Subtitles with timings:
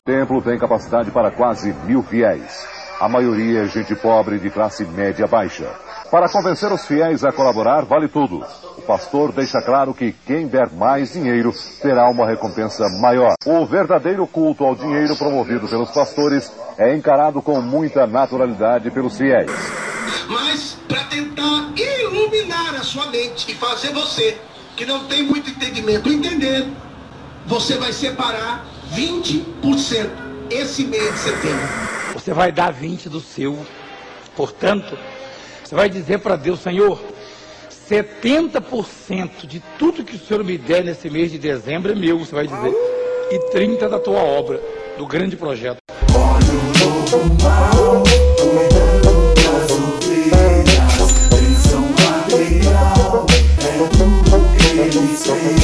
[0.00, 2.66] O templo tem capacidade para quase mil fiéis.
[2.98, 5.70] A maioria é gente pobre de classe média baixa.
[6.10, 8.42] Para convencer os fiéis a colaborar, vale tudo.
[8.78, 11.52] O pastor deixa claro que quem der mais dinheiro
[11.82, 13.34] terá uma recompensa maior.
[13.44, 19.52] O verdadeiro culto ao dinheiro promovido pelos pastores é encarado com muita naturalidade pelos fiéis.
[20.30, 24.38] Mas para tentar iluminar a sua mente e fazer você,
[24.76, 26.66] que não tem muito entendimento, entender,
[27.46, 28.64] você vai separar
[28.94, 30.10] 20%
[30.50, 31.68] esse mês de setembro.
[32.12, 33.58] Você vai dar 20 do seu.
[34.34, 34.98] Portanto,
[35.62, 37.00] você vai dizer para Deus, Senhor,
[37.88, 42.34] 70% de tudo que o Senhor me der nesse mês de dezembro é meu, você
[42.34, 42.74] vai dizer.
[43.30, 44.60] E 30% da tua obra,
[44.98, 45.78] do grande projeto.
[55.32, 55.59] As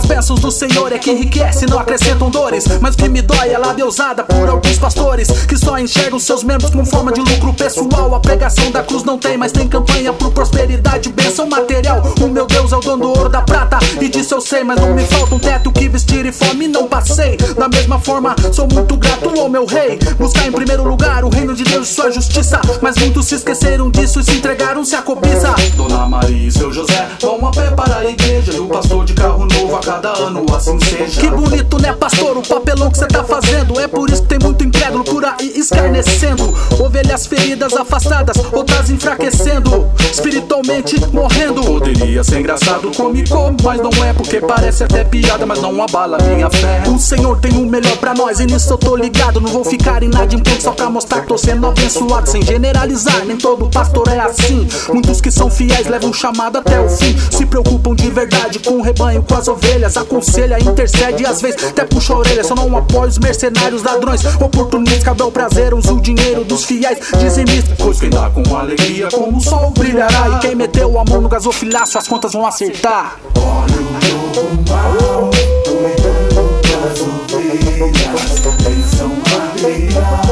[0.00, 2.66] Mas bênçãos do Senhor é que enriquece, não acrescentam dores.
[2.80, 6.18] Mas o que me dói é a lábia usada por alguns pastores que só enxergam
[6.18, 8.14] seus membros como forma de lucro pessoal.
[8.14, 12.02] A pregação da cruz não tem, mas tem campanha por prosperidade, bênção material.
[12.20, 13.78] O meu Deus é o dono do ouro da prata.
[13.98, 16.86] E disso eu sei, mas não me falta um teto que vestir e fome não
[16.86, 17.38] passei.
[17.56, 19.98] Da mesma forma, sou muito grato ao meu rei.
[20.18, 22.60] Buscar em primeiro lugar o reino de Deus e sua justiça.
[22.82, 25.54] Mas muitos se esqueceram disso e se entregaram-se à cobiça.
[25.76, 28.52] Dona Maria e seu José vão a pé para a igreja.
[28.52, 30.09] E o pastor de carro novo a cada
[30.56, 31.20] assim seja.
[31.20, 32.36] Que bonito, né, pastor?
[32.36, 33.78] O papelão que você tá fazendo.
[33.80, 36.54] É por isso que tem muito incrédulo por aí escarnecendo.
[36.78, 39.90] Ovelhas feridas afastadas, outras enfraquecendo.
[40.10, 41.62] Espiritualmente morrendo.
[41.62, 46.50] Poderia ser engraçado, cômico, mas não é porque parece até piada, mas não abala minha
[46.50, 46.82] fé.
[46.88, 49.40] O Senhor tem o melhor pra nós e nisso eu tô ligado.
[49.40, 52.28] Não vou ficar inadimplente só pra mostrar que tô sendo abençoado.
[52.28, 54.66] Sem generalizar, nem todo pastor é assim.
[54.92, 57.16] Muitos que são fiéis levam o chamado até o fim.
[57.30, 59.96] Se preocupam de verdade com o rebanho, com as ovelhas.
[60.00, 62.44] Aconselha, intercede às vezes até puxa a orelha.
[62.44, 65.04] Só não apoia os mercenários, ladrões, oportunistas.
[65.04, 67.76] Cabe ao prazer, usa o dinheiro dos fiéis, dizimistas.
[67.78, 71.28] Pois quem dá com alegria, como o sol Brilhará e quem meteu a mão no
[71.28, 73.16] gasofilaço, as contas vão acertar.
[79.60, 80.29] Yeah.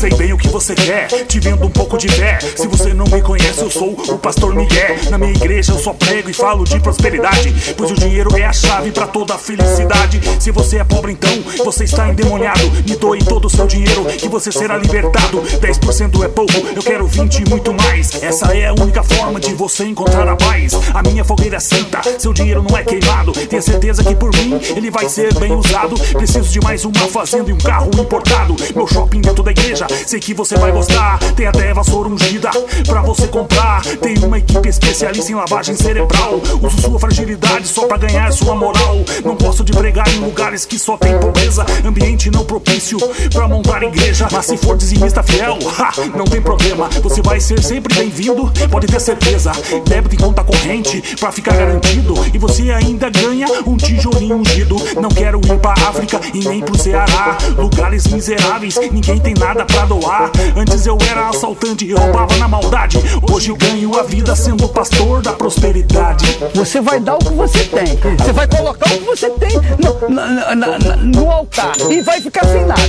[0.00, 2.38] Sei bem o que você quer, te vendo um pouco de fé.
[2.56, 4.96] Se você não me conhece, eu sou o pastor Miguel.
[5.10, 7.54] Na minha igreja eu só prego e falo de prosperidade.
[7.76, 10.18] Pois o dinheiro é a chave pra toda a felicidade.
[10.40, 11.30] Se você é pobre, então
[11.66, 12.70] você está endemoniado.
[12.88, 15.42] Me doe todo o seu dinheiro que você será libertado.
[15.42, 18.22] 10% é pouco, eu quero 20 e muito mais.
[18.22, 20.72] Essa é a única forma de você encontrar a paz.
[20.94, 23.32] A minha fogueira é santa, seu dinheiro não é queimado.
[23.32, 25.94] Tenha certeza que por mim ele vai ser bem usado.
[26.14, 28.56] Preciso de mais uma fazenda e um carro importado.
[28.74, 31.18] Meu shopping dentro da igreja, sei que você vai gostar.
[31.34, 32.50] Tem até vassoura ungida
[32.86, 33.82] pra você comprar.
[34.00, 36.40] Tem uma equipe especialista em lavagem cerebral.
[36.62, 38.98] Uso sua fragilidade só pra ganhar sua moral.
[39.24, 41.64] Não gosto de pregar em lugares que só tem pobreza.
[41.84, 42.98] Ambiente não propício
[43.32, 44.28] pra montar igreja.
[44.30, 46.88] Mas se for dizimista fiel, ha, não tem problema.
[47.02, 49.52] Você vai ser sempre bem-vindo, pode ter certeza.
[49.86, 52.14] Débito em conta corrente pra ficar garantido.
[52.32, 54.76] E você ainda ganha um tijolinho ungido.
[55.00, 57.38] Não quero ir pra África e nem pro Ceará.
[57.56, 59.79] Lugares miseráveis, ninguém tem nada pra
[60.56, 62.98] Antes eu era assaltante e roubava na maldade.
[63.32, 66.38] Hoje eu ganho a vida sendo pastor da prosperidade.
[66.54, 67.86] Você vai dar o que você tem.
[68.18, 72.44] Você vai colocar o que você tem no, na- na- no altar e vai ficar
[72.46, 72.82] sem nada.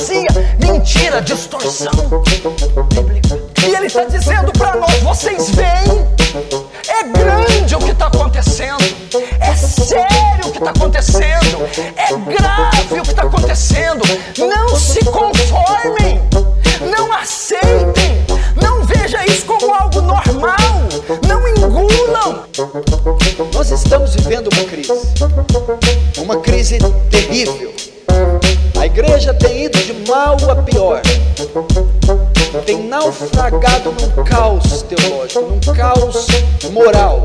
[0.00, 1.92] Apostasia, mentira, distorção.
[3.66, 6.06] E ele está dizendo para nós: vocês veem,
[6.88, 8.84] é grande o que está acontecendo,
[9.40, 14.02] é sério o que está acontecendo, é grave o que está acontecendo.
[14.38, 16.20] Não se conformem,
[16.80, 18.24] não aceitem,
[18.60, 20.56] não veja isso como algo normal,
[21.28, 22.44] não engulam.
[23.52, 24.92] Nós estamos vivendo uma crise,
[26.18, 26.78] uma crise
[27.10, 27.79] terrível.
[28.92, 31.00] Igreja tem ido de mal a pior,
[32.66, 36.26] tem naufragado num caos teológico, num caos
[36.72, 37.22] moral.